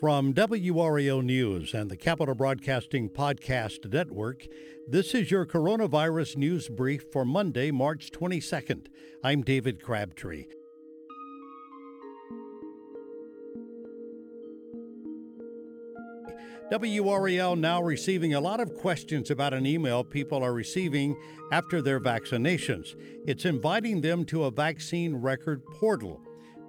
From 0.00 0.32
WRAL 0.32 1.22
News 1.22 1.74
and 1.74 1.90
the 1.90 1.96
Capital 1.96 2.34
Broadcasting 2.34 3.10
Podcast 3.10 3.92
Network, 3.92 4.46
this 4.88 5.14
is 5.14 5.30
your 5.30 5.44
coronavirus 5.44 6.38
news 6.38 6.70
brief 6.70 7.04
for 7.12 7.26
Monday, 7.26 7.70
March 7.70 8.10
22nd. 8.10 8.86
I'm 9.22 9.42
David 9.42 9.82
Crabtree. 9.82 10.46
WRAL 16.72 17.56
now 17.56 17.82
receiving 17.82 18.32
a 18.32 18.40
lot 18.40 18.60
of 18.60 18.74
questions 18.76 19.30
about 19.30 19.52
an 19.52 19.66
email 19.66 20.02
people 20.02 20.42
are 20.42 20.54
receiving 20.54 21.14
after 21.52 21.82
their 21.82 22.00
vaccinations. 22.00 22.94
It's 23.26 23.44
inviting 23.44 24.00
them 24.00 24.24
to 24.26 24.44
a 24.44 24.50
vaccine 24.50 25.16
record 25.16 25.62
portal. 25.66 26.22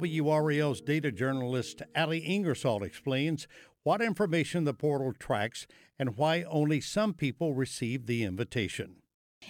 WRAL's 0.00 0.80
data 0.80 1.12
journalist 1.12 1.82
Ali 1.94 2.20
Ingersoll 2.20 2.82
explains 2.82 3.46
what 3.82 4.00
information 4.00 4.64
the 4.64 4.72
portal 4.72 5.12
tracks 5.12 5.66
and 5.98 6.16
why 6.16 6.44
only 6.44 6.80
some 6.80 7.12
people 7.12 7.52
receive 7.52 8.06
the 8.06 8.24
invitation. 8.24 8.96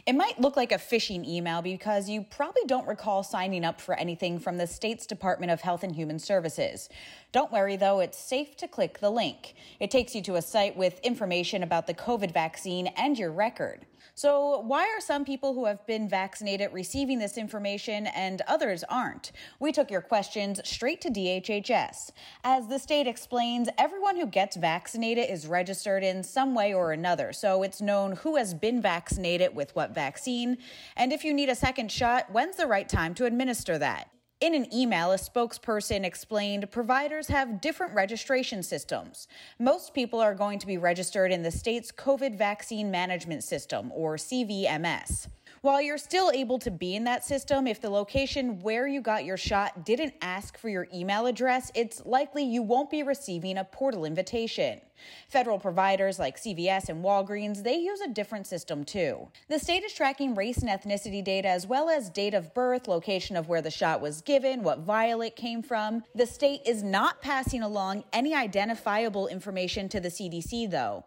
It 0.07 0.15
might 0.15 0.41
look 0.41 0.57
like 0.57 0.73
a 0.73 0.79
phishing 0.79 1.25
email 1.25 1.63
because 1.63 2.09
you 2.09 2.25
probably 2.29 2.63
don't 2.67 2.89
recall 2.89 3.23
signing 3.23 3.65
up 3.65 3.81
for 3.81 3.95
anything 3.95 4.39
from 4.39 4.57
the 4.57 4.67
state's 4.67 5.07
Department 5.07 5.53
of 5.53 5.61
Health 5.61 5.85
and 5.85 5.95
Human 5.95 6.19
Services. 6.19 6.89
Don't 7.31 7.53
worry 7.53 7.77
though, 7.77 8.01
it's 8.01 8.19
safe 8.19 8.57
to 8.57 8.67
click 8.67 8.99
the 8.99 9.11
link. 9.11 9.55
It 9.81 9.91
takes 9.91 10.15
you 10.15 10.23
to 10.23 10.37
a 10.37 10.43
site 10.43 10.77
with 10.77 10.99
information 11.01 11.63
about 11.63 11.87
the 11.87 11.95
COVID 11.95 12.33
vaccine 12.33 12.89
and 12.97 13.19
your 13.19 13.31
record. 13.31 13.87
So, 14.15 14.61
why 14.61 14.85
are 14.85 15.01
some 15.01 15.25
people 15.25 15.55
who 15.55 15.65
have 15.65 15.87
been 15.87 16.09
vaccinated 16.09 16.73
receiving 16.73 17.19
this 17.19 17.39
information 17.39 18.07
and 18.09 18.43
others 18.47 18.85
aren't? 18.85 19.33
We 19.59 19.73
took 19.73 19.91
your 19.91 20.01
questions 20.01 20.61
straight 20.65 21.01
to 21.03 21.11
DHHS. 21.11 22.11
As 22.45 22.69
the 22.69 22.79
state 22.79 23.07
explains, 23.07 23.69
everyone 23.79 24.17
who 24.17 24.27
gets 24.27 24.57
vaccinated 24.57 25.31
is 25.31 25.47
registered 25.47 26.05
in 26.05 26.23
some 26.23 26.55
way 26.55 26.75
or 26.75 26.93
another, 26.93 27.33
so 27.33 27.63
it's 27.63 27.81
known 27.81 28.13
who 28.13 28.37
has 28.37 28.55
been 28.55 28.83
vaccinated 28.83 29.55
with 29.55 29.75
what 29.75 29.95
vaccine, 29.95 30.59
and 30.97 31.13
if 31.13 31.25
you 31.25 31.33
need 31.33 31.49
a 31.49 31.55
second 31.55 31.91
shot, 31.91 32.31
when's 32.31 32.57
the 32.57 32.67
right 32.67 32.89
time 32.89 33.15
to 33.15 33.27
administer 33.27 33.79
that? 33.79 34.09
In 34.43 34.57
an 34.57 34.75
email, 34.75 35.13
a 35.13 35.19
spokesperson 35.19 36.03
explained 36.03 36.69
providers 36.73 37.29
have 37.29 37.61
different 37.61 37.95
registration 37.95 38.65
systems. 38.65 39.29
Most 39.61 39.95
people 39.95 40.19
are 40.19 40.35
going 40.35 40.59
to 40.59 40.67
be 40.67 40.79
registered 40.79 41.31
in 41.31 41.45
the 41.45 41.53
state's 41.53 41.93
COVID 41.93 42.37
vaccine 42.37 42.91
management 42.91 43.45
system, 43.45 43.93
or 43.95 44.17
CVMS. 44.17 45.29
While 45.61 45.81
you're 45.81 45.97
still 45.97 46.33
able 46.33 46.59
to 46.59 46.73
be 46.73 46.97
in 46.97 47.05
that 47.05 47.25
system, 47.25 47.69
if 47.69 47.81
the 47.81 47.89
location 47.89 48.59
where 48.63 48.89
you 48.89 49.01
got 49.01 49.25
your 49.25 49.37
shot 49.37 49.85
didn't 49.85 50.15
ask 50.21 50.59
for 50.59 50.69
your 50.69 50.89
email 50.93 51.27
address, 51.27 51.71
it's 51.77 52.05
likely 52.05 52.43
you 52.43 52.63
won't 52.63 52.91
be 52.91 53.05
receiving 53.05 53.57
a 53.59 53.63
portal 53.63 54.05
invitation. 54.05 54.81
Federal 55.29 55.61
providers 55.61 56.19
like 56.19 56.37
CVS 56.37 56.89
and 56.89 57.05
Walgreens, 57.05 57.63
they 57.63 57.77
use 57.77 58.01
a 58.01 58.09
different 58.09 58.49
system 58.49 58.85
too. 58.85 59.29
The 59.49 59.61
state 59.61 59.85
is 59.85 59.93
tracking 59.93 60.35
race 60.35 60.59
and 60.59 60.69
ethnicity 60.69 61.23
data 61.23 61.49
as 61.49 61.65
well 61.65 61.89
as 61.89 62.11
date 62.11 62.35
of 62.35 62.55
birth, 62.55 62.89
location 62.89 63.37
of 63.37 63.49
where 63.49 63.63
the 63.63 63.71
shot 63.71 64.01
was 64.01 64.21
given, 64.21 64.32
what 64.63 64.81
vial 64.81 65.29
came 65.37 65.63
from. 65.63 66.05
The 66.15 66.27
state 66.27 66.63
is 66.67 66.83
not 66.83 67.21
passing 67.21 67.63
along 67.63 68.05
any 68.13 68.35
identifiable 68.35 69.29
information 69.29 69.89
to 69.91 70.01
the 70.01 70.09
CDC 70.09 70.71
though 70.71 71.05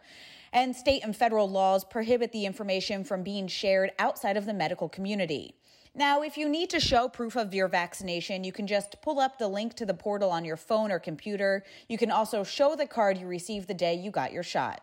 and 0.56 0.73
state 0.73 1.04
and 1.04 1.16
federal 1.16 1.50
laws 1.50 1.84
prohibit 1.84 2.31
the 2.31 2.46
information 2.46 3.03
from 3.03 3.23
being 3.23 3.46
shared 3.46 3.92
outside 4.00 4.38
of 4.38 4.46
the 4.46 4.53
medical 4.53 4.88
community. 4.88 5.53
Now, 5.94 6.22
if 6.22 6.38
you 6.38 6.48
need 6.48 6.70
to 6.70 6.80
show 6.80 7.09
proof 7.09 7.36
of 7.36 7.53
your 7.53 7.68
vaccination, 7.68 8.44
you 8.46 8.53
can 8.53 8.66
just 8.66 9.02
pull 9.02 9.20
up 9.20 9.38
the 9.38 9.50
link 9.50 9.73
to 9.76 9.86
the 9.86 9.94
portal 9.94 10.31
on 10.31 10.46
your 10.46 10.58
phone 10.58 10.92
or 10.92 11.00
computer. 11.00 11.64
You 11.90 11.98
can 11.98 12.09
also 12.09 12.44
show 12.44 12.76
the 12.76 12.88
card 12.88 13.18
you 13.18 13.28
received 13.28 13.68
the 13.68 13.73
day 13.73 13.96
you 13.96 14.12
got 14.12 14.31
your 14.31 14.44
shot. 14.44 14.81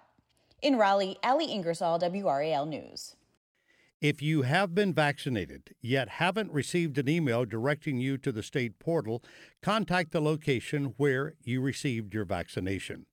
In 0.61 0.77
Raleigh, 0.77 1.17
Ali 1.25 1.47
Ingersoll, 1.47 1.99
WRAL 1.99 2.67
News. 2.67 3.17
If 4.03 4.21
you 4.21 4.43
have 4.43 4.75
been 4.75 4.93
vaccinated 4.93 5.77
yet 5.81 6.09
haven't 6.09 6.51
received 6.51 6.99
an 6.99 7.09
email 7.09 7.45
directing 7.45 7.99
you 7.99 8.19
to 8.19 8.33
the 8.33 8.43
state 8.43 8.81
portal, 8.81 9.23
contact 9.63 10.11
the 10.11 10.21
location 10.21 10.95
where 10.97 11.35
you 11.45 11.61
received 11.61 12.13
your 12.13 12.25
vaccination. 12.25 13.07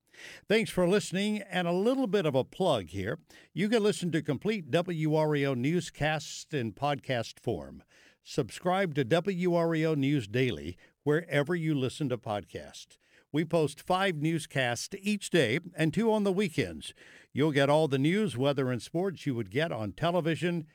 Thanks 0.47 0.71
for 0.71 0.87
listening, 0.87 1.43
and 1.43 1.67
a 1.67 1.71
little 1.71 2.07
bit 2.07 2.25
of 2.25 2.33
a 2.33 2.43
plug 2.43 2.87
here. 2.87 3.19
You 3.53 3.69
can 3.69 3.83
listen 3.83 4.11
to 4.13 4.23
complete 4.23 4.71
WRAL 4.71 5.55
newscasts 5.55 6.51
in 6.55 6.73
podcast 6.73 7.39
form. 7.39 7.83
Subscribe 8.23 8.95
to 8.95 9.05
WRAL 9.05 9.95
News 9.95 10.27
Daily 10.27 10.75
wherever 11.03 11.53
you 11.53 11.75
listen 11.75 12.09
to 12.09 12.17
podcasts. 12.17 12.97
We 13.31 13.45
post 13.45 13.79
five 13.79 14.15
newscasts 14.15 14.95
each 14.99 15.29
day 15.29 15.59
and 15.77 15.93
two 15.93 16.11
on 16.11 16.23
the 16.23 16.31
weekends. 16.31 16.95
You'll 17.31 17.51
get 17.51 17.69
all 17.69 17.87
the 17.87 17.99
news, 17.99 18.35
weather, 18.35 18.71
and 18.71 18.81
sports 18.81 19.27
you 19.27 19.35
would 19.35 19.51
get 19.51 19.71
on 19.71 19.91
television 19.91 20.65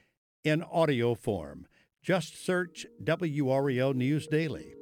in 0.44 0.62
audio 0.62 1.15
form. 1.15 1.66
Just 2.03 2.44
search 2.44 2.87
WRAL 3.03 3.94
News 3.94 4.27
Daily. 4.27 4.75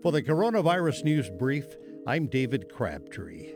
For 0.00 0.12
the 0.12 0.22
Coronavirus 0.22 1.02
News 1.04 1.28
Brief, 1.28 1.66
I'm 2.06 2.28
David 2.28 2.70
Crabtree. 2.72 3.54